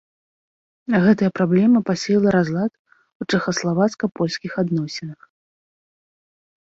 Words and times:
Гэта 1.03 1.23
праблема 1.39 1.79
пасеяла 1.91 2.29
разлад 2.37 2.71
у 3.21 3.29
чэхаславацка-польскіх 3.35 4.51
адносінах. 4.63 5.19